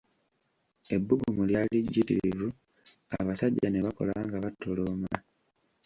Ebbugumu 0.95 1.41
lyali 1.49 1.77
jjitirivu 1.85 2.47
abasajja 3.17 3.67
ne 3.69 3.79
bakola 3.85 4.15
nga 4.27 4.37
batolooma. 4.43 5.13